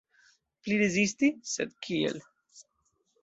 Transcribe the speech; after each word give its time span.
Pli 0.61 0.77
rezisti, 0.83 1.29
sed 1.51 1.75
kiel? 1.87 2.17